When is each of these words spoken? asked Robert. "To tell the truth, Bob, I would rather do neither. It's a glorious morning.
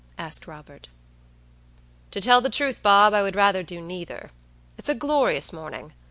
asked 0.17 0.47
Robert. 0.47 0.87
"To 2.09 2.19
tell 2.19 2.41
the 2.41 2.49
truth, 2.49 2.81
Bob, 2.81 3.13
I 3.13 3.21
would 3.21 3.35
rather 3.35 3.61
do 3.61 3.79
neither. 3.79 4.31
It's 4.75 4.89
a 4.89 4.95
glorious 4.95 5.53
morning. 5.53 5.93